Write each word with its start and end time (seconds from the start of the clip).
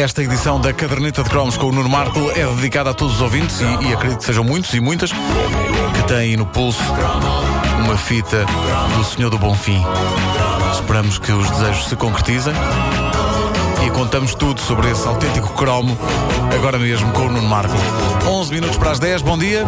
Esta 0.00 0.22
edição 0.22 0.58
da 0.58 0.72
Caderneta 0.72 1.22
de 1.22 1.28
Cromos 1.28 1.58
com 1.58 1.66
o 1.66 1.72
Nuno 1.72 1.88
Marco 1.90 2.30
é 2.30 2.46
dedicada 2.54 2.88
a 2.88 2.94
todos 2.94 3.16
os 3.16 3.20
ouvintes 3.20 3.60
e, 3.60 3.88
e 3.88 3.92
acredito 3.92 4.20
que 4.20 4.24
sejam 4.24 4.42
muitos 4.42 4.72
e 4.72 4.80
muitas 4.80 5.12
que 5.12 6.02
têm 6.08 6.38
no 6.38 6.46
pulso 6.46 6.82
uma 7.84 7.98
fita 7.98 8.46
do 8.96 9.04
Senhor 9.04 9.28
do 9.28 9.38
Bonfim. 9.38 9.84
Esperamos 10.72 11.18
que 11.18 11.30
os 11.30 11.50
desejos 11.50 11.86
se 11.86 11.96
concretizem 11.96 12.54
e 13.86 13.90
contamos 13.90 14.34
tudo 14.34 14.58
sobre 14.62 14.90
esse 14.90 15.06
autêntico 15.06 15.52
cromo 15.52 15.98
agora 16.54 16.78
mesmo 16.78 17.12
com 17.12 17.26
o 17.26 17.30
Nuno 17.30 17.46
Marco. 17.46 17.74
11 18.26 18.54
minutos 18.54 18.78
para 18.78 18.92
as 18.92 18.98
10, 18.98 19.20
bom 19.20 19.36
dia. 19.36 19.66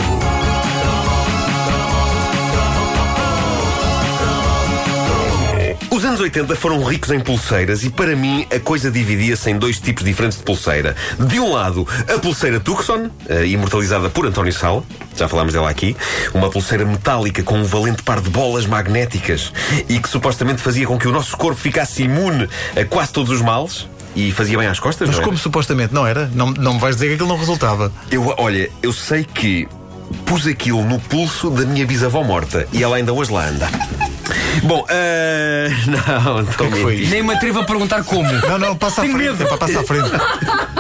Os 6.03 6.07
anos 6.07 6.19
80 6.19 6.57
foram 6.57 6.83
ricos 6.83 7.13
em 7.13 7.21
pulseiras 7.21 7.85
e 7.85 7.89
para 7.89 8.17
mim 8.17 8.45
a 8.53 8.59
coisa 8.59 8.91
dividia-se 8.91 9.49
em 9.49 9.57
dois 9.57 9.79
tipos 9.79 10.03
diferentes 10.03 10.37
de 10.37 10.43
pulseira. 10.43 10.97
De 11.17 11.39
um 11.39 11.53
lado, 11.53 11.87
a 12.13 12.19
pulseira 12.19 12.59
Tucson, 12.59 13.09
eh, 13.29 13.47
imortalizada 13.47 14.11
por 14.11 14.27
António 14.27 14.53
Sal, 14.53 14.85
já 15.17 15.29
falámos 15.29 15.53
dela 15.53 15.71
aqui, 15.71 15.97
uma 16.35 16.51
pulseira 16.51 16.85
metálica 16.85 17.45
com 17.45 17.57
um 17.57 17.63
valente 17.63 18.03
par 18.03 18.21
de 18.21 18.29
bolas 18.31 18.67
magnéticas 18.67 19.53
e 19.89 20.01
que 20.01 20.09
supostamente 20.09 20.61
fazia 20.61 20.89
com 20.89 20.99
que 20.99 21.07
o 21.07 21.13
nosso 21.13 21.37
corpo 21.37 21.61
ficasse 21.61 22.03
imune 22.03 22.49
a 22.77 22.85
quase 22.85 23.13
todos 23.13 23.31
os 23.31 23.41
males. 23.41 23.89
E 24.17 24.33
fazia 24.33 24.59
bem 24.59 24.67
às 24.67 24.81
costas, 24.81 25.07
Mas 25.09 25.19
não 25.19 25.25
como 25.25 25.39
supostamente 25.39 25.95
não 25.95 26.05
era, 26.05 26.29
não, 26.35 26.51
não 26.51 26.75
me 26.75 26.81
vais 26.81 26.97
dizer 26.97 27.07
que 27.07 27.15
aquilo 27.15 27.29
não 27.29 27.39
resultava. 27.39 27.93
Eu, 28.11 28.35
olha, 28.39 28.69
eu 28.83 28.93
sei 28.93 29.23
que 29.23 29.69
pus 30.27 30.49
aquilo 30.49 30.85
no 30.85 30.99
pulso 30.99 31.49
da 31.49 31.65
minha 31.65 31.87
bisavó 31.87 32.25
morta 32.25 32.67
e 32.73 32.83
ela 32.83 32.97
ainda 32.97 33.13
hoje 33.13 33.33
lá 33.33 33.47
anda. 33.47 33.71
Bom, 34.65 34.85
eh, 34.89 35.69
não, 35.87 36.41
estou 36.41 36.71
que 36.71 36.83
foi. 36.83 37.07
Nem 37.07 37.23
me 37.23 37.35
atrevo 37.35 37.61
a 37.61 37.65
perguntar 37.65 38.05
como. 38.05 38.31
Não, 38.31 38.59
não, 38.59 38.77
passa 38.77 39.01
à 39.01 39.05
Tenho 39.05 39.17
frente, 39.17 39.31
medo. 39.33 39.43
é 39.43 39.47
para 39.47 39.57
passar 39.59 39.81
à 39.81 39.85
frente. 39.85 40.11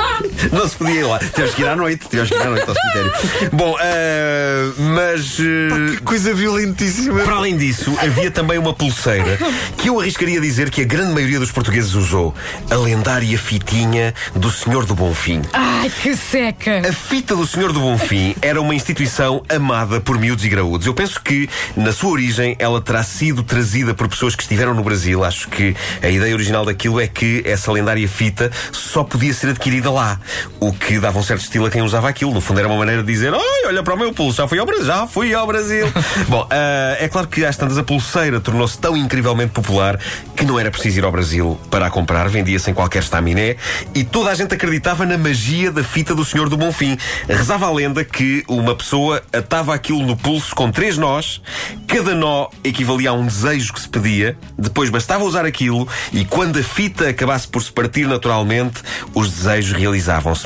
Não 0.63 0.69
se 0.69 0.77
podia 0.77 1.01
ir 1.01 1.05
lá. 1.05 1.19
Tivemos 1.19 1.55
que 1.55 1.63
ir 1.63 1.69
à 1.69 1.77
noite, 1.77 2.07
tivemos 2.09 2.31
que 2.31 2.37
ir 2.37 2.43
à 2.43 2.51
noite 2.51 2.69
ao 2.69 2.75
cemitério. 2.75 3.51
Bom, 3.53 3.77
eh, 3.81 4.71
mas. 4.79 5.39
eh, 5.41 5.97
Que 5.97 6.03
coisa 6.03 6.35
violentíssima. 6.35 7.23
para 7.23 7.35
além 7.37 7.57
disso, 7.57 7.97
havia 8.01 8.31
também 8.31 8.59
uma 8.59 8.73
pulseira 8.75 9.39
que 9.79 9.89
eu 9.89 9.99
arriscaria 10.01 10.41
dizer 10.41 10.71
que 10.71 10.83
a 10.83 10.85
grande 10.85 11.13
maioria 11.13 11.39
dos 11.41 11.51
portugueses 11.51 11.95
usou. 11.95 12.35
A 12.71 12.75
lendária 12.77 13.37
fitinha 13.39 14.15
do 14.35 14.51
Senhor 14.51 14.85
do 14.85 14.95
Bonfim. 14.95 15.43
Ai, 15.53 15.91
que 16.03 16.15
seca! 16.17 16.83
A 16.89 16.93
fita 16.93 17.35
do 17.35 17.47
Senhor 17.47 17.73
do 17.73 17.81
Bonfim 17.81 18.35
era 18.43 18.61
uma 18.61 18.75
instituição 18.75 19.43
amada 19.49 20.01
por 20.01 20.19
miúdos 20.19 20.45
e 20.45 20.49
graúdos. 20.49 20.87
Eu 20.87 20.95
penso 20.95 21.21
que, 21.23 21.49
na 21.77 21.93
sua 21.93 22.11
origem, 22.11 22.57
ela 22.59 22.81
terá 22.81 23.03
sido 23.03 23.43
trazida 23.43 23.95
por 23.95 24.07
pessoas 24.09 24.35
que 24.37 24.43
estiveram 24.43 24.75
no 24.75 24.83
Brasil. 24.83 25.25
Acho 25.25 25.49
que 25.49 25.75
a 26.03 26.09
ideia 26.09 26.35
original 26.35 26.65
daquilo 26.65 27.01
é 27.01 27.07
que 27.09 27.43
essa 27.47 27.73
lendária 27.73 28.07
fita 28.09 28.51
só 28.71 29.03
podia 29.03 29.33
ser 29.33 29.49
adquirida 29.49 29.91
lá. 29.91 30.21
O 30.61 30.73
que 30.73 30.99
dava 30.99 31.19
um 31.19 31.23
certo 31.23 31.43
estilo 31.43 31.67
a 31.67 31.71
quem 31.71 31.83
usava 31.83 32.09
aquilo. 32.09 32.33
No 32.33 32.41
fundo, 32.41 32.61
era 32.61 32.69
uma 32.69 32.79
maneira 32.79 33.03
de 33.03 33.13
dizer: 33.13 33.33
Ai, 33.35 33.67
olha 33.67 33.83
para 33.83 33.95
o 33.95 33.99
meu 33.99 34.13
pulso, 34.13 34.39
já 34.39 34.49
fui 34.49 34.59
ao 34.59 34.67
Brasil. 34.67 34.87
Já 34.87 35.07
fui 35.07 35.35
ao 35.35 35.47
Brasil. 35.47 35.87
Bom, 36.29 36.47
ah, 36.51 36.97
é 36.99 37.09
claro 37.09 37.29
que 37.29 37.45
às 37.45 37.57
tantas 37.57 37.79
a 37.79 37.83
pulseira 37.83 38.41
tornou-se 38.41 38.79
tão 38.79 38.97
incrivelmente 38.97 39.53
popular 39.53 39.99
que 40.37 40.45
não 40.45 40.59
era 40.59 40.71
preciso 40.71 40.99
ir 40.99 41.05
ao 41.05 41.13
Brasil 41.13 41.59
para 41.71 41.87
a 41.87 41.91
comprar. 41.91 42.29
Vendia-se 42.29 42.71
em 42.71 42.75
qualquer 42.75 43.03
estaminé 43.03 43.57
e 43.95 44.05
toda 44.05 44.31
a 44.31 44.35
gente 44.35 44.55
acreditava 44.55 45.05
na 45.05 45.19
magia 45.19 45.71
da 45.71 45.83
fita 45.85 46.15
do 46.15 46.25
Senhor 46.25 46.49
do 46.49 46.57
Bonfim. 46.57 46.97
Rezava 47.29 47.67
a 47.67 47.73
lenda 47.73 48.05
que 48.05 48.45
uma 48.49 48.75
pessoa 48.75 49.23
atava 49.33 49.75
aquilo 49.75 50.05
no 50.05 50.17
pulso 50.17 50.55
com 50.55 50.71
três 50.71 50.97
nós, 50.97 51.41
cada 51.87 52.15
nó 52.15 52.49
equivalia 52.65 53.11
a 53.11 53.13
um 53.13 53.27
desejo 53.27 53.73
que 53.73 53.81
se 53.81 53.89
pedia, 53.89 54.37
depois 54.59 54.91
bastava 54.91 55.25
usar 55.25 55.45
aquilo 55.45 55.89
e 56.13 56.25
quando 56.25 56.59
a 56.59 56.63
fita 56.63 57.09
acabasse 57.09 57.47
por 57.49 57.63
se 57.63 57.71
partir 57.71 58.07
naturalmente, 58.07 58.81
os 59.15 59.31
desejos 59.31 59.79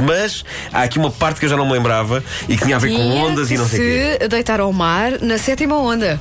Mas 0.02 0.44
há 0.72 0.82
aqui 0.82 0.98
uma 0.98 1.10
parte 1.10 1.40
que 1.40 1.46
eu 1.46 1.50
já 1.50 1.56
não 1.56 1.66
me 1.66 1.72
lembrava 1.72 2.22
e 2.48 2.56
que 2.56 2.64
tinha 2.64 2.76
a 2.76 2.78
ver 2.78 2.92
com 2.94 3.16
ondas 3.16 3.50
e 3.50 3.56
não 3.56 3.66
sei 3.68 3.78
o 3.78 3.82
quê. 3.82 4.18
se 4.22 4.28
deitar 4.28 4.60
ao 4.60 4.72
mar 4.72 5.20
na 5.20 5.38
sétima 5.38 5.76
onda. 5.76 6.20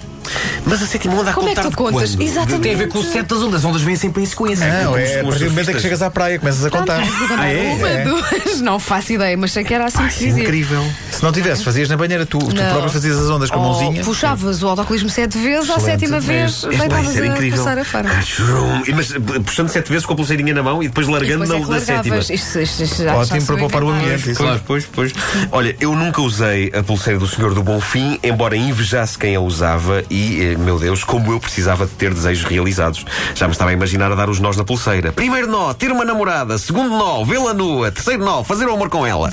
Mas 0.65 0.81
a 0.81 0.85
sétima 0.87 1.15
onda 1.15 1.31
a 1.31 1.33
Como 1.33 1.49
é 1.49 1.55
que 1.55 1.61
tu 1.61 1.71
contas? 1.71 2.11
quando? 2.15 2.21
Exatamente. 2.21 2.61
Tem 2.61 2.73
a 2.73 2.77
ver 2.77 2.87
com 2.87 2.99
o 2.99 3.03
sete 3.03 3.25
das 3.27 3.39
ondas. 3.39 3.59
As 3.61 3.65
ondas 3.65 3.81
vêm 3.81 3.95
sempre 3.95 4.23
em 4.23 4.25
sequência. 4.25 4.65
Não, 4.83 4.97
é 4.97 5.19
a 5.19 5.23
partir 5.23 5.43
do 5.45 5.49
momento 5.51 5.71
em 5.71 5.73
que 5.75 5.81
chegas 5.81 6.01
à 6.01 6.09
praia, 6.09 6.39
começas 6.39 6.65
a 6.65 6.69
contar. 6.69 7.01
Uma, 7.01 7.89
é? 7.89 8.03
duas, 8.03 8.61
não 8.61 8.79
faço 8.79 9.13
ideia, 9.13 9.37
mas 9.37 9.51
sei 9.51 9.63
que 9.63 9.73
era 9.73 9.85
assim 9.85 10.05
que 10.07 10.13
se 10.13 10.23
É 10.25 10.27
dizia. 10.27 10.43
incrível. 10.43 10.83
Se 11.11 11.23
não 11.23 11.31
tivesse, 11.31 11.63
fazias 11.63 11.87
na 11.89 11.97
banheira, 11.97 12.25
tu, 12.25 12.39
tu 12.39 12.55
próprio 12.55 12.89
fazias 12.89 13.17
as 13.17 13.29
ondas 13.29 13.49
com 13.49 13.57
a 13.57 13.59
Ou 13.61 13.71
mãozinha. 13.81 14.03
Puxavas 14.03 14.61
o 14.63 14.67
autocolismo 14.67 15.09
sete 15.09 15.37
vezes, 15.37 15.69
à 15.69 15.79
sétima 15.79 16.19
vez 16.19 16.61
Vai 16.63 16.77
deitavas 16.89 17.17
a 17.17 17.25
incrível. 17.25 17.57
passar 17.63 17.77
a 17.77 17.85
fara. 17.85 18.09
Achum. 18.11 18.83
Mas 18.95 19.11
eh, 19.11 19.19
puxando 19.43 19.69
sete 19.69 19.89
vezes 19.89 20.05
com 20.05 20.13
a 20.13 20.15
pulseirinha 20.15 20.53
na 20.53 20.63
mão 20.63 20.81
e 20.83 20.87
depois 20.87 21.07
E 21.07 21.11
largando 21.11 21.45
depois 21.45 21.49
é 21.51 21.59
na, 21.59 21.65
que 21.65 21.71
na 21.71 21.79
sétima. 21.79 22.15
largavas. 22.15 22.29
Isto, 22.29 22.59
isto, 22.59 22.83
isto 22.83 23.03
já, 23.03 23.15
Ótimo 23.15 23.39
já 23.39 23.45
para 23.47 23.57
poupar 23.57 23.83
o 23.83 23.89
ambiente. 23.89 24.31
isso. 24.31 24.43
Pois, 24.65 24.85
pois. 24.91 25.13
Olha, 25.51 25.75
eu 25.79 25.95
nunca 25.95 26.21
usei 26.21 26.71
a 26.75 26.83
pulseira 26.83 27.19
do 27.19 27.27
Senhor 27.27 27.53
do 27.53 27.63
Bonfim, 27.63 28.19
embora 28.23 28.55
invejasse 28.55 29.17
quem 29.17 29.35
a 29.35 29.39
usava 29.41 30.03
e, 30.15 30.53
eh, 30.53 30.57
meu 30.57 30.79
Deus, 30.79 31.03
como 31.03 31.31
eu 31.33 31.39
precisava 31.39 31.85
de 31.85 31.91
ter 31.93 32.13
desejos 32.13 32.45
realizados. 32.45 33.05
Já 33.35 33.47
me 33.47 33.51
estava 33.51 33.71
a 33.71 33.73
imaginar 33.73 34.11
a 34.11 34.15
dar 34.15 34.29
os 34.29 34.39
nós 34.39 34.55
na 34.55 34.63
pulseira. 34.63 35.11
Primeiro 35.11 35.47
nó, 35.47 35.73
ter 35.73 35.91
uma 35.91 36.05
namorada. 36.05 36.57
Segundo 36.57 36.89
nó, 36.89 37.23
vê-la 37.23 37.53
nua. 37.53 37.91
Terceiro 37.91 38.23
nó, 38.23 38.43
fazer 38.43 38.65
o 38.65 38.73
amor 38.73 38.89
com 38.89 39.05
ela. 39.05 39.29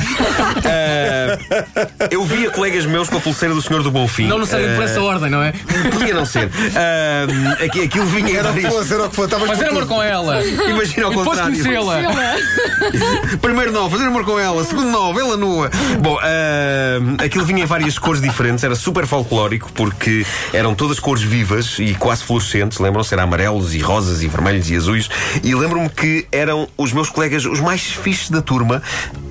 Ah, 0.64 2.08
eu 2.10 2.24
via 2.24 2.50
colegas 2.50 2.84
meus 2.86 3.08
com 3.08 3.16
a 3.18 3.20
pulseira 3.20 3.54
do 3.54 3.62
Senhor 3.62 3.82
do 3.82 3.90
Bonfim. 3.90 4.26
Não 4.26 4.38
necessariamente 4.38 4.76
por 4.76 4.82
Ah, 4.86 4.90
essa 4.90 5.02
ordem, 5.02 5.30
não 5.30 5.42
é? 5.42 5.52
Podia 5.92 6.14
não 6.14 6.26
ser. 6.26 6.50
Ah, 6.74 7.64
aqui, 7.64 7.82
aquilo 7.84 8.06
vinha 8.06 8.38
Era 8.38 8.50
o 8.50 8.54
que 8.54 8.60
várias- 8.62 8.72
fosse, 8.74 8.94
era 8.94 9.04
o 9.04 9.08
que 9.10 9.16
fosse. 9.16 9.26
Estavas 9.32 9.48
Fazer 9.48 9.64
por 9.66 9.70
amor 9.76 9.86
com 9.86 10.02
ela. 10.02 10.42
Imagina 10.44 11.06
ao 11.06 11.12
E 11.12 11.16
depois 11.16 11.38
contrário. 11.38 11.52
conhecê-la. 11.62 12.00
Primeiro 13.40 13.72
nó, 13.72 13.88
fazer 13.88 14.04
amor 14.06 14.24
com 14.24 14.38
ela. 14.38 14.64
Segundo 14.64 14.90
nó, 14.90 15.12
vê-la 15.12 15.36
nua. 15.36 15.70
Bom, 16.00 16.18
ah, 16.22 17.24
aquilo 17.24 17.44
vinha 17.44 17.62
em 17.62 17.66
várias 17.66 17.98
cores 17.98 18.20
diferentes, 18.20 18.64
era 18.64 18.74
super 18.74 19.06
folclórico 19.06 19.70
porque 19.72 20.24
eram 20.52 20.71
todas 20.74 20.98
cores 20.98 21.22
vivas 21.22 21.76
e 21.78 21.94
quase 21.94 22.22
fluorescentes. 22.22 22.78
Lembram-se? 22.78 23.12
Era 23.14 23.22
amarelos 23.24 23.74
e 23.74 23.78
rosas 23.78 24.22
e 24.22 24.28
vermelhos 24.28 24.70
e 24.70 24.76
azuis. 24.76 25.08
E 25.42 25.54
lembro-me 25.54 25.88
que 25.88 26.26
eram 26.32 26.68
os 26.76 26.92
meus 26.92 27.10
colegas 27.10 27.44
os 27.44 27.60
mais 27.60 27.82
fixes 27.82 28.30
da 28.30 28.40
turma. 28.40 28.82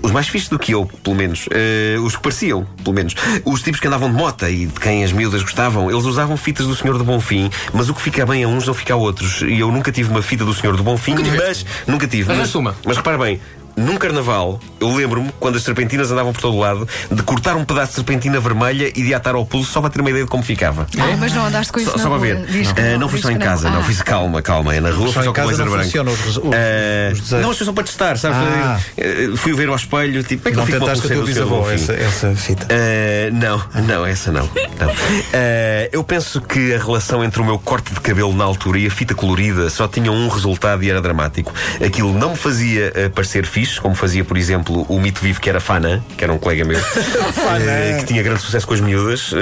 Os 0.01 0.11
mais 0.11 0.27
fixes 0.27 0.49
do 0.49 0.57
que 0.57 0.73
eu, 0.73 0.85
pelo 1.03 1.15
menos. 1.15 1.47
Ah, 1.51 2.01
os 2.01 2.15
que 2.15 2.21
pareciam, 2.21 2.65
pelo 2.83 2.95
menos. 2.95 3.15
Os 3.45 3.61
tipos 3.61 3.79
que 3.79 3.87
andavam 3.87 4.09
de 4.09 4.15
mota 4.15 4.49
e 4.49 4.65
de 4.65 4.79
quem 4.79 5.03
as 5.03 5.11
miúdas 5.11 5.41
gostavam, 5.41 5.89
eles 5.89 6.05
usavam 6.05 6.35
fitas 6.37 6.67
do 6.67 6.75
Senhor 6.75 6.97
do 6.97 7.03
Bonfim, 7.03 7.49
mas 7.73 7.89
o 7.89 7.93
que 7.93 8.01
fica 8.01 8.25
bem 8.25 8.43
a 8.43 8.47
uns 8.47 8.65
não 8.65 8.73
fica 8.73 8.93
a 8.93 8.97
outros. 8.97 9.41
E 9.41 9.59
eu 9.59 9.71
nunca 9.71 9.91
tive 9.91 10.09
uma 10.09 10.21
fita 10.21 10.43
do 10.43 10.53
Senhor 10.53 10.75
do 10.75 10.83
Bonfim, 10.83 11.15
mas 11.37 11.65
nunca 11.87 12.07
tive. 12.07 12.33
Mas 12.33 12.51
mas, 12.55 12.75
mas 12.85 12.97
repara 12.97 13.17
bem, 13.17 13.39
num 13.81 13.97
carnaval, 13.97 14.59
eu 14.79 14.93
lembro-me, 14.95 15.31
quando 15.39 15.55
as 15.57 15.63
serpentinas 15.63 16.11
andavam 16.11 16.33
por 16.33 16.41
todo 16.41 16.57
lado, 16.57 16.87
de 17.11 17.21
cortar 17.23 17.55
um 17.55 17.65
pedaço 17.65 17.89
de 17.91 17.95
serpentina 17.95 18.39
vermelha 18.39 18.87
e 18.95 19.03
de 19.03 19.13
atar 19.13 19.35
ao 19.35 19.45
pulso 19.45 19.71
só 19.71 19.81
para 19.81 19.89
ter 19.89 20.01
uma 20.01 20.09
ideia 20.09 20.23
de 20.25 20.29
como 20.31 20.43
ficava. 20.43 20.87
Ah, 20.97 21.15
mas 21.19 21.33
não 21.33 21.45
andaste 21.45 21.71
com 21.71 21.79
isso 21.79 21.91
Só, 21.91 21.97
só 21.97 22.09
para 22.09 22.17
ver. 22.19 22.45
Diz 22.45 22.71
que 22.71 22.81
Ah, 22.81 22.97
não, 22.97 23.07
fui 23.09 23.19
só 23.19 23.29
em 23.31 23.37
casa, 23.37 23.69
não. 23.69 23.79
Ah. 23.79 23.83
Fiz 23.83 24.01
calma, 24.01 24.41
calma. 24.41 24.75
É 24.75 24.79
na 24.79 24.89
rua, 24.91 25.07
Só 25.07 25.13
fui 25.13 25.23
só 25.25 25.33
com 25.33 25.45
laser 25.45 25.65
não 25.65 25.71
branco. 25.73 26.09
os, 26.11 26.37
os, 26.37 26.43
Ah, 26.45 27.11
os 27.13 27.31
não, 27.31 27.51
as 27.51 27.57
são 27.57 27.73
para 27.73 27.83
testar, 27.83 28.17
sabes? 28.17 28.37
Ah. 28.37 28.79
Eh, 28.97 29.29
Fui 29.35 29.53
ver 29.53 29.69
ao 29.69 29.75
espelho, 29.75 30.23
tipo, 30.23 30.47
é 30.47 30.51
que 30.51 30.57
Não 30.57 30.65
eu 30.67 30.79
tentaste 30.79 31.07
com 31.07 31.15
do 31.15 31.23
bisavó 31.23 31.59
Bonfim? 31.61 31.73
essa, 31.75 31.93
essa 31.93 32.35
fita. 32.35 32.65
Uh, 32.65 33.33
não, 33.33 33.63
não, 33.85 34.05
essa 34.05 34.31
não. 34.31 34.43
não. 34.45 34.87
Uh, 34.89 35.89
eu 35.91 36.03
penso 36.03 36.41
que 36.41 36.73
a 36.73 36.77
relação 36.77 37.23
entre 37.23 37.41
o 37.41 37.45
meu 37.45 37.57
corte 37.59 37.93
de 37.93 37.99
cabelo 37.99 38.33
na 38.35 38.43
altura 38.43 38.79
e 38.79 38.87
a 38.87 38.91
fita 38.91 39.13
colorida 39.15 39.69
só 39.69 39.87
tinham 39.87 40.13
um 40.15 40.27
resultado 40.27 40.83
e 40.83 40.89
era 40.89 41.01
dramático. 41.01 41.53
Aquilo 41.85 42.13
não 42.17 42.31
me 42.31 42.37
fazia 42.37 42.91
uh, 42.95 43.09
parecer 43.11 43.45
fixe, 43.45 43.70
como 43.79 43.95
fazia, 43.95 44.23
por 44.23 44.37
exemplo, 44.37 44.85
o 44.89 44.99
mito 44.99 45.21
vivo 45.21 45.39
que 45.39 45.49
era 45.49 45.59
Fanã, 45.59 46.01
que 46.17 46.23
era 46.23 46.33
um 46.33 46.37
colega 46.37 46.63
meu, 46.65 46.79
uh, 46.79 47.99
que 47.99 48.05
tinha 48.05 48.23
grande 48.23 48.41
sucesso 48.41 48.67
com 48.67 48.73
as 48.73 48.81
miúdas. 48.81 49.31
Uh, 49.31 49.35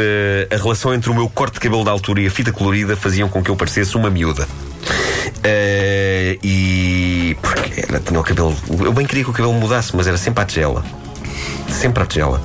a 0.51 0.57
relação 0.57 0.93
entre 0.93 1.09
o 1.09 1.13
meu 1.13 1.29
corte 1.29 1.55
de 1.55 1.59
cabelo 1.59 1.83
da 1.83 1.91
altura 1.91 2.21
e 2.21 2.27
a 2.27 2.31
fita 2.31 2.51
colorida 2.51 2.95
faziam 2.95 3.29
com 3.29 3.43
que 3.43 3.49
eu 3.49 3.55
parecesse 3.55 3.95
uma 3.95 4.09
miúda. 4.09 4.47
Uh, 5.37 6.39
e. 6.43 7.37
Porque 7.41 7.85
era, 7.87 7.99
tinha 7.99 8.19
o 8.19 8.23
cabelo. 8.23 8.55
Eu 8.69 8.93
bem 8.93 9.05
queria 9.05 9.23
que 9.23 9.29
o 9.29 9.33
cabelo 9.33 9.53
mudasse, 9.53 9.95
mas 9.95 10.07
era 10.07 10.17
sempre 10.17 10.43
à 10.43 10.45
tigela. 10.45 10.83
Sempre 11.71 12.03
à 12.03 12.05
tigela. 12.05 12.41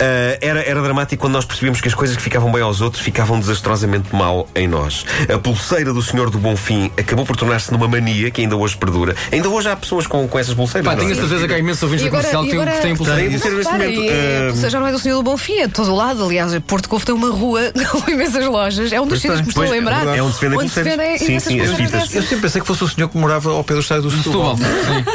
Ah, 0.00 0.38
era, 0.40 0.62
era 0.62 0.80
dramático 0.82 1.20
quando 1.20 1.32
nós 1.34 1.44
percebíamos 1.44 1.80
que 1.80 1.88
as 1.88 1.94
coisas 1.94 2.16
que 2.16 2.22
ficavam 2.22 2.50
bem 2.52 2.62
aos 2.62 2.80
outros 2.80 3.02
ficavam 3.02 3.38
desastrosamente 3.38 4.14
mal 4.14 4.48
em 4.54 4.66
nós. 4.68 5.04
A 5.32 5.38
pulseira 5.38 5.92
do 5.92 6.02
Senhor 6.02 6.30
do 6.30 6.38
Bonfim 6.38 6.90
acabou 6.96 7.24
por 7.26 7.36
tornar-se 7.36 7.72
numa 7.72 7.88
mania 7.88 8.30
que 8.30 8.40
ainda 8.42 8.56
hoje 8.56 8.76
perdura. 8.76 9.14
Ainda 9.32 9.48
hoje 9.48 9.68
há 9.68 9.76
pessoas 9.76 10.06
com, 10.06 10.26
com 10.28 10.38
essas 10.38 10.54
pulseiras. 10.54 10.86
Pá, 10.86 10.94
é? 10.94 10.96
tenho 10.96 11.12
a 11.12 11.14
certeza 11.16 11.46
que 11.48 11.54
há 11.54 11.58
imensos 11.58 11.82
ouvintes 11.82 12.04
da 12.04 12.10
comercial 12.10 12.44
que 12.44 12.50
têm- 12.50 12.58
Tem 12.80 12.96
pulseiras. 12.96 13.32
pulseiras 13.32 13.58
neste 13.58 13.72
momento. 13.72 14.48
ou 14.50 14.54
seja, 14.56 14.70
já 14.70 14.80
não 14.80 14.86
é 14.86 14.92
do 14.92 14.98
Senhor 14.98 15.16
do 15.16 15.22
Bonfim, 15.22 15.58
é 15.58 15.66
de 15.66 15.72
todo 15.72 15.92
o 15.92 15.96
lado. 15.96 16.24
Aliás, 16.24 16.56
Porto 16.66 16.88
Covo 16.88 17.04
tem 17.04 17.14
uma 17.14 17.30
rua 17.30 17.60
com 17.90 18.10
imensas 18.10 18.44
lojas. 18.46 18.92
É 18.92 19.00
um 19.00 19.06
dos 19.06 19.20
sítios 19.20 19.40
que 19.40 19.44
me 19.46 19.48
estou 19.50 19.64
a 19.64 19.68
lembrar. 19.68 20.06
é 20.16 20.22
onde 20.22 20.34
se 20.34 20.40
vendem 20.40 20.58
pulseiras. 20.58 21.18
Sim, 21.20 21.38
sim, 21.40 21.60
as 21.60 21.72
fitas. 21.74 22.14
Eu 22.14 22.22
sempre 22.22 22.38
pensei 22.42 22.60
que 22.60 22.66
fosse 22.66 22.84
o 22.84 22.88
senhor 22.88 23.08
que 23.08 23.18
morava 23.18 23.50
ao 23.50 23.64
pé 23.64 23.74
do 23.74 23.80
estádio 23.80 24.04
do 24.04 24.10
Setúbal. 24.10 24.56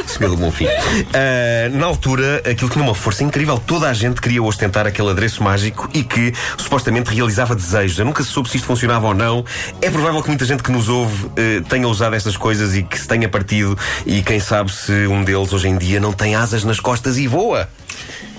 Senhor 0.08 0.30
do 0.30 0.38
Bonfim. 0.38 0.68
Ah, 1.14 1.70
na 1.72 1.86
altura, 1.86 2.42
aquilo 2.50 2.70
tinha 2.70 2.84
uma 2.84 2.96
força 2.96 3.24
incrível. 3.24 3.53
Toda 3.60 3.90
a 3.90 3.94
gente 3.94 4.22
queria 4.22 4.42
ostentar 4.42 4.86
aquele 4.88 5.10
adereço 5.10 5.44
mágico 5.44 5.90
e 5.94 6.04
que 6.04 6.34
supostamente 6.58 7.14
realizava 7.14 7.56
desejos. 7.56 8.00
Eu 8.00 8.06
nunca 8.06 8.24
soube 8.24 8.50
se 8.50 8.58
isto 8.58 8.66
funcionava 8.66 9.08
ou 9.08 9.14
não. 9.14 9.46
É 9.82 9.90
provável 9.90 10.22
que 10.22 10.30
muita 10.30 10.46
gente 10.46 10.64
que 10.64 10.72
nos 10.72 10.90
ouve 10.90 11.30
eh, 11.36 11.62
tenha 11.68 11.88
usado 11.88 12.16
estas 12.16 12.38
coisas 12.38 12.76
e 12.76 12.84
que 12.84 13.00
se 13.00 13.08
tenha 13.08 13.28
partido. 13.30 13.78
E 14.06 14.22
quem 14.22 14.40
sabe 14.40 14.72
se 14.72 15.08
um 15.08 15.24
deles 15.24 15.54
hoje 15.54 15.68
em 15.68 15.78
dia 15.78 16.00
não 16.00 16.14
tem 16.14 16.36
asas 16.36 16.64
nas 16.64 16.80
costas 16.80 17.18
e 17.18 17.28
voa. 17.28 17.68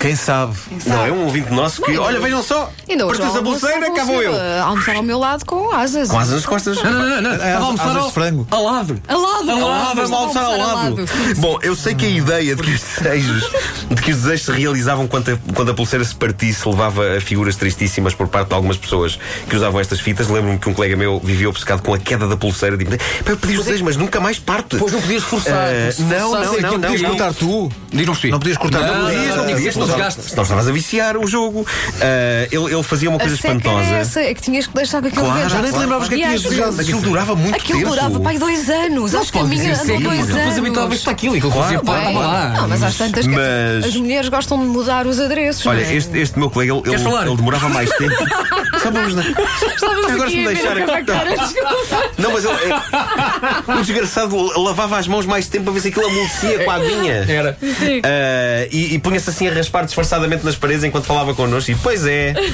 Quem 0.05 0.15
sabe? 0.17 0.53
Não 0.87 1.07
é 1.07 1.11
um 1.11 1.25
ouvinte 1.25 1.51
nosso 1.51 1.81
que, 1.81 1.97
olha, 1.97 2.21
vejam 2.21 2.43
só, 2.43 2.71
partiu-se 2.87 3.39
a 3.39 3.91
cá 3.95 4.05
vou 4.05 4.23
eu. 4.23 4.35
a 4.39 4.65
almoçar 4.65 4.97
ao 4.97 5.03
meu 5.03 5.19
lado 5.19 5.47
com 5.47 5.71
asas. 5.73 6.11
Com 6.11 6.19
asas 6.19 6.35
nas 6.35 6.45
costas. 6.45 6.83
Não, 6.83 6.93
não, 6.93 7.09
não, 7.09 7.23
não. 7.23 7.33
Estava 7.33 7.55
a 7.55 7.65
almoçar 7.65 7.85
asas 7.87 7.97
ao, 8.03 8.07
de 8.09 8.13
frango. 8.13 8.47
ao 8.51 8.65
lado. 8.65 9.03
Ao 9.09 9.19
lado, 9.19 9.51
Ao 9.51 9.59
lado, 9.61 9.95
Vamos 9.97 10.13
almoçar 10.13 10.45
ao 10.45 10.59
lado. 10.59 10.97
Bom, 11.39 11.59
eu 11.63 11.75
sei 11.75 11.95
que 11.95 12.05
a 12.05 12.09
ideia 12.11 12.55
de 12.55 12.63
que 12.63 12.71
os 12.73 12.81
desejos, 12.83 13.51
de 13.89 14.03
que 14.03 14.11
os 14.11 14.17
desejos 14.19 14.45
se 14.45 14.53
realizavam 14.53 15.07
quando 15.09 15.31
a, 15.31 15.39
quando 15.55 15.71
a 15.71 15.75
pulseira 15.75 16.05
se 16.05 16.15
partisse 16.15 16.69
levava 16.69 17.17
a 17.17 17.21
figuras 17.23 17.57
tristíssimas 17.57 18.15
por 18.15 18.29
parte 18.29 18.49
de 18.49 18.55
algumas 18.55 18.77
pessoas 18.77 19.19
que 19.49 19.57
usavam 19.57 19.81
estas 19.81 20.01
fitas. 20.01 20.29
Lembro-me 20.29 20.59
que 20.59 20.69
um 20.69 20.75
colega 20.75 20.97
meu 20.99 21.19
vivia 21.19 21.49
obcecado 21.49 21.81
com 21.81 21.95
a 21.95 21.99
queda 21.99 22.29
da 22.29 22.37
pulseira. 22.37 22.77
Tipo, 22.77 22.91
"Pá, 22.91 23.31
eu 23.31 23.39
pedi 23.39 23.55
os 23.55 23.61
desejos, 23.65 23.81
mas 23.81 23.97
nunca 23.97 24.21
mais 24.21 24.39
parte. 24.39 24.77
Pois 24.77 24.93
não 24.93 25.01
podias 25.01 25.23
forçar. 25.23 25.55
Ah, 25.55 25.95
não, 25.99 26.31
não, 26.33 26.61
não, 26.61 26.61
não, 26.73 26.81
podias 26.83 27.01
cortar 27.01 27.33
tu? 27.33 27.71
Diz, 27.91 28.07
não 28.07 28.39
podias 28.39 28.59
cortar 28.59 28.81
Não, 28.81 28.89
tu? 28.89 28.95
não, 28.95 29.05
Podias, 29.05 29.37
não, 29.37 29.45
podias, 29.47 29.77
não 29.77 29.94
desgaste. 29.97 30.23
Senão 30.31 30.43
estavas 30.43 30.69
a 30.69 30.73
viciar 30.73 31.17
o 31.17 31.27
jogo. 31.27 31.67
Ah, 32.01 32.49
ele, 32.51 32.73
ele 32.75 32.83
fazia 32.83 33.09
uma 33.09 33.17
A 33.17 33.21
coisa 33.21 33.39
era 33.43 33.57
espantosa. 33.57 33.95
essa, 33.95 34.21
é 34.21 34.35
que 34.35 34.43
tinhas 34.43 34.67
que 34.67 34.75
deixar 34.75 35.01
com 35.01 35.09
aquilo 35.09 35.25
Claro, 35.25 35.49
já 35.49 35.63
nem 35.63 35.73
te 35.73 35.79
lembravas 35.79 36.09
que 36.09 36.15
é 36.15 36.19
que 36.19 36.25
tinhas 36.25 36.43
vezes- 36.43 36.79
Aquilo 36.81 37.01
durava 37.03 37.35
muito 37.37 37.55
Aquilo 37.57 37.79
tempo. 37.81 37.91
durava, 37.91 38.21
pai, 38.21 38.39
dois 38.39 38.69
anos. 38.71 39.15
Acho 39.15 39.33
que 39.33 39.39
a 39.39 39.45
minha 39.45 39.73
andou 39.81 40.01
dois 40.01 40.31
anos. 40.31 40.59
habituavas-te 40.59 41.11
àquilo. 41.11 41.37
Aquilo 41.37 41.53
fazia 41.53 41.79
Claro, 41.81 42.03
parte 42.05 42.15
lá. 42.17 42.49
Não, 42.61 42.69
mas 42.69 42.83
às 42.83 42.95
tantas 42.97 43.27
que 43.27 43.33
Mas- 43.35 43.85
as 43.87 43.97
mulheres 43.97 44.29
gostam 44.29 44.59
de 44.59 44.65
mudar 44.67 45.07
os 45.07 45.19
adereços. 45.21 45.67
Olha, 45.67 45.81
é? 45.83 45.95
este, 45.95 46.19
este 46.19 46.39
meu 46.39 46.51
colega, 46.51 46.73
ele, 46.73 46.83
ele, 46.95 47.05
ele 47.27 47.37
demorava 47.37 47.69
mais 47.69 47.91
tempo. 47.91 48.15
Só 48.83 48.91
vamos. 48.91 49.15
Estávamos 49.17 50.11
Agora 50.11 50.31
se 50.31 50.37
me 50.37 50.45
a 50.47 50.49
deixarem- 50.49 50.85
a. 50.85 50.87
Não, 52.19 52.33
mas 52.33 52.45
ele, 52.45 52.55
é- 52.55 53.73
o 53.73 53.81
desgraçado 53.83 54.37
lavava 54.63 54.99
as 54.99 55.07
mãos 55.07 55.25
mais 55.27 55.47
tempo 55.49 55.65
para 55.65 55.73
ver 55.75 55.81
se 55.81 55.89
aquilo 55.89 56.07
amolecia 56.07 56.65
com 56.65 56.71
a 56.71 56.75
aguinha. 56.75 57.25
Era. 57.29 57.57
Ah, 58.05 58.67
e 58.71 58.95
e 58.95 58.99
punha-se 58.99 59.31
assim 59.31 59.49
a 59.49 59.53
raspar 59.55 59.84
disfarçadamente 59.85 60.45
nas 60.45 60.57
paredes 60.57 60.85
enquanto 60.85 61.05
falava 61.05 61.35
connosco. 61.35 61.71
E 61.71 61.75
pois 61.75 62.07
é. 62.07 62.35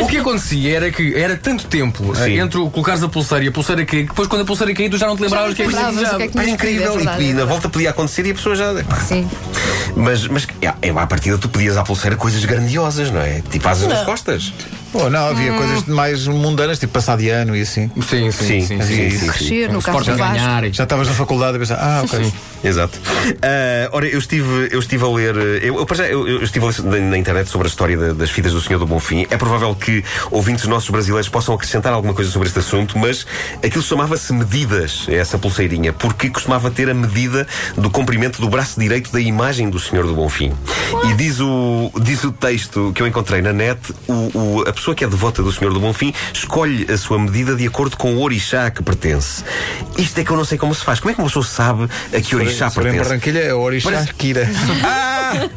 O 0.00 0.06
que 0.06 0.18
acontecia 0.18 0.76
era 0.76 0.90
que 0.92 1.14
era 1.14 1.36
tanto 1.36 1.64
tempo 1.66 2.12
eh, 2.14 2.24
Sim. 2.24 2.40
entre 2.40 2.58
o 2.58 2.70
colocares 2.70 3.02
a 3.02 3.08
pulseira 3.08 3.44
e 3.44 3.48
a 3.48 3.52
pulseira 3.52 3.84
cair, 3.86 4.02
que 4.02 4.10
depois 4.10 4.28
quando 4.28 4.42
a 4.42 4.44
pulseira 4.44 4.74
caía 4.74 4.90
tu 4.90 4.98
já 4.98 5.06
não 5.06 5.16
te 5.16 5.22
lembravas 5.22 5.52
o 5.52 5.56
que 5.56 5.62
é 5.62 5.66
que 5.66 5.74
o 5.74 6.16
que 6.16 6.22
é 6.22 6.28
que 6.28 6.34
Pá, 6.34 6.42
tinha 6.42 6.54
incrível. 6.54 6.98
é 6.98 7.22
e, 7.22 7.30
é 7.30 7.32
na 7.32 7.44
volta 7.46 7.68
podia 7.70 7.90
acontecer 7.90 8.26
e 8.26 8.30
a 8.30 8.34
pessoa 8.34 8.54
já. 8.54 8.74
Sim. 9.06 9.28
Mas, 9.96 10.26
mas 10.28 10.46
é, 10.60 10.72
é, 10.82 10.90
à 10.90 11.06
partida 11.06 11.38
tu 11.38 11.48
pedias 11.48 11.76
à 11.76 11.82
pulseira 11.82 12.16
coisas 12.16 12.44
grandiosas, 12.44 13.10
não 13.10 13.20
é? 13.20 13.42
Tipo 13.50 13.66
asas 13.66 13.88
nas 13.88 14.04
costas. 14.04 14.52
Pô, 14.92 15.10
não, 15.10 15.28
havia 15.28 15.52
coisas 15.52 15.84
mais 15.84 16.26
mundanas, 16.26 16.78
tipo 16.78 16.92
passar 16.92 17.16
de 17.18 17.28
ano 17.28 17.54
e 17.54 17.60
assim. 17.62 17.90
Sim, 18.08 18.30
sim, 18.30 18.60
sim. 18.60 18.60
sim, 18.66 18.80
sim, 18.82 19.10
sim. 19.10 19.26
Crescer 19.28 19.70
no 19.70 19.80
Vasco. 19.80 20.04
ganhar. 20.16 20.64
Já 20.72 20.84
estavas 20.84 21.06
na 21.08 21.14
faculdade 21.14 21.56
a 21.56 21.60
pensar, 21.60 21.74
ah, 21.76 22.02
ok. 22.04 22.32
Exato. 22.64 22.98
Ah, 23.42 23.88
ora, 23.92 24.06
eu 24.06 24.18
estive, 24.18 24.68
eu 24.72 24.78
estive 24.80 25.04
a 25.04 25.08
ler. 25.08 25.36
Eu, 25.62 25.76
eu, 25.76 25.86
para 25.86 25.96
já, 25.98 26.04
eu, 26.06 26.26
eu 26.26 26.42
estive 26.42 26.64
a 26.64 26.68
ler 26.68 26.82
na, 26.84 27.10
na 27.10 27.18
internet 27.18 27.48
sobre 27.48 27.66
a 27.66 27.70
história 27.70 27.96
da- 27.96 28.12
das 28.14 28.30
fitas 28.30 28.52
do 28.52 28.60
Senhor 28.60 28.78
do 28.78 28.86
Bonfim. 28.86 29.26
É 29.30 29.36
provável 29.36 29.74
que 29.74 30.02
ouvintes 30.30 30.64
nossos 30.66 30.88
brasileiros 30.90 31.28
possam 31.28 31.54
acrescentar 31.54 31.92
alguma 31.92 32.14
coisa 32.14 32.30
sobre 32.30 32.48
este 32.48 32.58
assunto, 32.58 32.98
mas 32.98 33.26
aquilo 33.64 33.82
chamava-se 33.82 34.32
medidas, 34.32 35.06
essa 35.08 35.38
pulseirinha, 35.38 35.92
porque 35.92 36.30
costumava 36.30 36.70
ter 36.70 36.88
a 36.90 36.94
medida 36.94 37.46
do 37.76 37.90
comprimento 37.90 38.40
do 38.40 38.48
braço 38.48 38.80
direito 38.80 39.12
da 39.12 39.20
imagem 39.20 39.68
do 39.70 39.78
Senhor 39.78 40.06
do 40.06 40.14
Bonfim. 40.14 40.52
E 41.10 41.14
diz 41.14 41.38
o, 41.40 41.92
diz 42.02 42.24
o 42.24 42.32
texto 42.32 42.90
que 42.94 43.02
eu 43.02 43.06
encontrei 43.06 43.42
na 43.42 43.52
net: 43.52 43.78
o, 44.08 44.12
o- 44.34 44.64
a 44.66 44.72
pessoa 44.78 44.94
que 44.94 45.04
é 45.04 45.06
devota 45.06 45.42
do 45.42 45.52
Senhor 45.52 45.72
do 45.72 45.80
Bonfim 45.80 46.14
escolhe 46.32 46.86
a 46.90 46.96
sua 46.96 47.18
medida 47.18 47.54
de 47.54 47.66
acordo 47.66 47.96
com 47.96 48.14
o 48.14 48.22
orixá 48.22 48.66
a 48.66 48.70
que 48.70 48.82
pertence. 48.82 49.44
Isto 49.96 50.20
é 50.20 50.24
que 50.24 50.30
eu 50.30 50.36
não 50.36 50.44
sei 50.44 50.56
como 50.56 50.74
se 50.74 50.84
faz. 50.84 51.00
Como 51.00 51.10
é 51.10 51.14
que 51.14 51.20
uma 51.20 51.26
pessoa 51.26 51.44
sabe 51.44 51.88
a 52.14 52.20
que 52.20 52.34
orixá 52.34 52.68
Se 52.68 52.74
for 52.74 52.82
em 52.82 52.84
pertence? 52.92 53.08
Barranquilha 53.08 53.40
é 53.40 53.54
o 53.54 53.60
Orixá 53.60 53.90
Parece- 53.90 54.14
Kira. 54.14 54.48
Ah! 55.30 55.48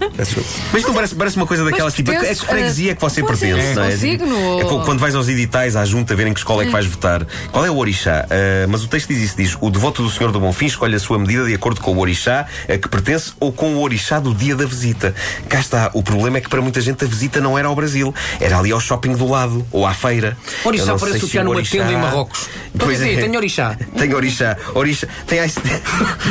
Mas 0.73 0.83
não 0.83 0.93
parece, 0.93 1.15
parece 1.15 1.37
uma 1.37 1.45
coisa 1.45 1.63
daquelas 1.63 1.93
tipo. 1.93 2.11
É 2.11 2.35
que 2.35 2.45
freguesia 2.45 2.95
que 2.95 3.01
você 3.01 3.21
pois 3.23 3.39
pertence, 3.39 3.67
é, 3.67 3.75
não 3.75 3.83
é? 3.83 3.91
consigno. 3.91 4.59
É 4.59 4.63
quando 4.65 4.99
vais 4.99 5.15
aos 5.15 5.29
editais 5.29 5.75
à 5.75 5.85
junta 5.85 6.13
verem 6.15 6.33
que 6.33 6.39
escola 6.39 6.63
é 6.63 6.65
que 6.65 6.71
vais 6.71 6.85
votar. 6.85 7.25
Qual 7.51 7.65
é 7.65 7.71
o 7.71 7.77
orixá? 7.77 8.25
Ah, 8.29 8.65
mas 8.67 8.83
o 8.83 8.87
texto 8.87 9.07
diz 9.07 9.21
isso: 9.21 9.37
diz 9.37 9.57
o 9.61 9.69
devoto 9.69 10.03
do 10.03 10.09
Senhor 10.09 10.31
do 10.31 10.39
Bonfim 10.39 10.65
escolhe 10.65 10.95
a 10.95 10.99
sua 10.99 11.17
medida 11.17 11.45
de 11.45 11.53
acordo 11.53 11.79
com 11.79 11.93
o 11.93 11.99
orixá 11.99 12.45
a 12.67 12.77
que 12.77 12.87
pertence 12.89 13.31
ou 13.39 13.51
com 13.53 13.75
o 13.75 13.81
orixá 13.81 14.19
do 14.19 14.33
dia 14.33 14.55
da 14.55 14.65
visita. 14.65 15.15
Cá 15.47 15.59
está. 15.59 15.89
O 15.93 16.03
problema 16.03 16.37
é 16.37 16.41
que 16.41 16.49
para 16.49 16.61
muita 16.61 16.81
gente 16.81 17.03
a 17.05 17.07
visita 17.07 17.39
não 17.39 17.57
era 17.57 17.67
ao 17.67 17.75
Brasil, 17.75 18.13
era 18.39 18.57
ali 18.59 18.71
ao 18.71 18.79
shopping 18.79 19.10
do 19.17 19.27
lado 19.27 19.65
ou 19.71 19.85
à 19.85 19.93
feira. 19.93 20.37
Orixá 20.63 20.95
parece 20.97 21.25
o 21.25 21.27
que 21.27 21.37
há 21.37 21.43
numa 21.43 21.55
orixá- 21.55 21.77
tenda 21.77 21.91
em 21.91 21.97
Marrocos. 21.97 22.49
Pois 22.77 23.01
é, 23.01 23.15
tem 23.15 23.35
orixá. 23.35 23.77
Tem 23.97 24.13
orixá. 24.13 24.57
orixá 24.73 25.07
tem 25.27 25.43
ice 25.45 25.59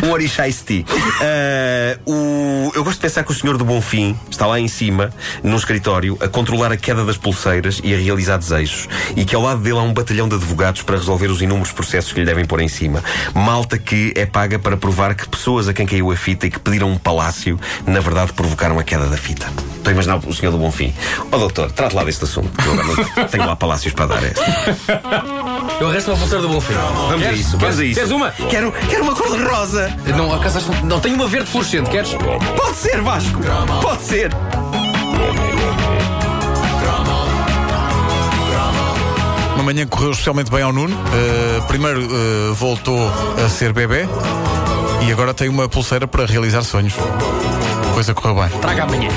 um 0.04 0.10
orixá 0.10 0.48
ice 0.48 0.64
tea. 0.64 0.84
Ah, 1.20 1.98
o, 2.06 2.72
eu 2.74 2.82
gosto 2.82 2.96
de 2.96 3.02
pensar 3.02 3.22
que 3.24 3.30
o 3.30 3.34
senhor 3.34 3.56
do 3.56 3.64
Bonfim 3.64 4.18
está 4.30 4.46
lá 4.46 4.58
em 4.58 4.66
cima, 4.68 5.10
num 5.42 5.56
escritório, 5.56 6.16
a 6.20 6.28
controlar 6.28 6.72
a 6.72 6.76
queda 6.76 7.04
das 7.04 7.16
pulseiras 7.16 7.80
e 7.84 7.94
a 7.94 7.98
realizar 7.98 8.38
desejos. 8.38 8.88
E 9.16 9.24
que 9.24 9.34
ao 9.34 9.42
lado 9.42 9.60
dele 9.60 9.78
há 9.78 9.82
um 9.82 9.92
batalhão 9.92 10.28
de 10.28 10.34
advogados 10.34 10.82
para 10.82 10.96
resolver 10.96 11.28
os 11.28 11.40
inúmeros 11.42 11.72
processos 11.72 12.12
que 12.12 12.20
lhe 12.20 12.26
devem 12.26 12.44
pôr 12.44 12.60
em 12.60 12.68
cima. 12.68 13.02
Malta 13.34 13.78
que 13.78 14.12
é 14.16 14.26
paga 14.26 14.58
para 14.58 14.76
provar 14.76 15.14
que 15.14 15.28
pessoas 15.28 15.68
a 15.68 15.72
quem 15.72 15.86
caiu 15.86 16.10
a 16.10 16.16
fita 16.16 16.46
e 16.46 16.50
que 16.50 16.58
pediram 16.58 16.90
um 16.90 16.98
palácio, 16.98 17.58
na 17.86 18.00
verdade 18.00 18.32
provocaram 18.32 18.78
a 18.78 18.82
queda 18.82 19.06
da 19.06 19.16
fita. 19.16 19.46
Estou 19.80 19.90
a 19.90 19.92
imaginar 19.92 20.16
o 20.18 20.34
senhor 20.34 20.52
do 20.52 20.58
Bonfim. 20.58 20.92
Ó 21.32 21.38
doutor, 21.38 21.72
trate 21.72 21.96
lá 21.96 22.04
deste 22.04 22.24
assunto. 22.24 22.50
Eu 22.66 22.72
agora 22.80 23.28
tenho 23.28 23.46
lá 23.46 23.56
palácios 23.56 23.94
para 23.94 24.06
dar. 24.06 24.22
esta. 24.22 24.42
Eu 25.80 25.88
arresto 25.88 26.10
uma 26.10 26.18
pulseira 26.18 26.42
do 26.42 26.48
Bonfim. 26.50 26.74
Vamos 26.74 27.14
a 27.14 27.16
Queres? 27.18 27.40
isso, 27.40 27.56
vamos 27.58 27.78
a 27.78 27.84
isso. 27.84 27.94
Queres 27.94 28.10
uma? 28.10 28.30
Quero, 28.30 28.72
quero 28.72 29.02
uma 29.02 29.14
cor 29.16 29.36
de 29.36 29.42
rosa. 29.42 29.96
Não, 30.14 30.34
acaso, 30.34 30.60
não, 30.84 31.00
tenho 31.00 31.14
uma 31.14 31.26
verde 31.26 31.50
fluorescente, 31.50 31.88
queres? 31.88 32.10
Pode 32.56 32.76
ser, 32.76 33.00
Vasco. 33.00 33.40
Pode 33.80 34.02
ser. 34.02 34.30
Uma 39.54 39.62
manhã 39.64 39.86
correu 39.86 40.10
especialmente 40.10 40.50
bem 40.50 40.62
ao 40.62 40.72
Nuno. 40.74 40.94
Uh, 40.94 41.62
primeiro 41.66 42.02
uh, 42.02 42.54
voltou 42.54 43.10
a 43.42 43.48
ser 43.48 43.72
bebê 43.72 44.06
e 45.06 45.10
agora 45.10 45.32
tem 45.32 45.48
uma 45.48 45.68
pulseira 45.70 46.06
para 46.06 46.26
realizar 46.26 46.62
sonhos. 46.62 46.92
Coisa 47.94 48.12
correu 48.14 48.34
bem. 48.36 48.60
Traga 48.60 48.84
amanhã. 48.84 49.08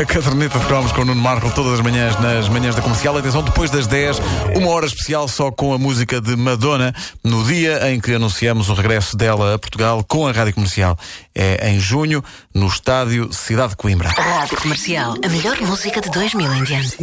A 0.00 0.04
caderneta 0.06 0.58
de 0.58 0.64
cromos 0.64 0.92
com 0.92 1.02
o 1.02 1.04
Nuno 1.04 1.20
Marco 1.20 1.50
todas 1.54 1.74
as 1.74 1.80
manhãs 1.80 2.18
nas 2.20 2.48
manhãs 2.48 2.74
da 2.74 2.80
comercial. 2.80 3.18
Atenção, 3.18 3.42
depois 3.42 3.70
das 3.70 3.86
10, 3.86 4.18
uma 4.56 4.70
hora 4.70 4.86
especial 4.86 5.28
só 5.28 5.50
com 5.50 5.74
a 5.74 5.78
música 5.78 6.22
de 6.22 6.34
Madonna, 6.36 6.94
no 7.22 7.44
dia 7.44 7.92
em 7.92 8.00
que 8.00 8.14
anunciamos 8.14 8.70
o 8.70 8.72
regresso 8.72 9.14
dela 9.14 9.56
a 9.56 9.58
Portugal 9.58 10.02
com 10.02 10.26
a 10.26 10.32
rádio 10.32 10.54
comercial. 10.54 10.98
É 11.34 11.68
em 11.70 11.78
junho, 11.78 12.24
no 12.54 12.66
estádio 12.66 13.30
Cidade 13.30 13.70
de 13.70 13.76
Coimbra. 13.76 14.08
Rádio 14.08 14.56
Comercial, 14.56 15.14
a 15.22 15.28
melhor 15.28 15.60
música 15.60 16.00
de 16.00 16.10
2000 16.10 16.54
em 16.54 16.64
diante. 16.64 16.96